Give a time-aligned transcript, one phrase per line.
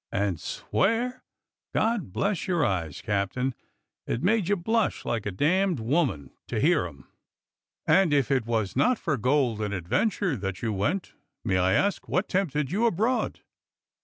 [0.11, 1.21] And swear?
[1.75, 5.79] God bless your eyes, 176 DOCTOR SYN Captain, it made you blush like a damned
[5.79, 7.05] woman to hear 'em."
[7.85, 12.07] "And if it was not for gold and adventure that you went, may I ask
[12.09, 13.41] what tempted you abroad?"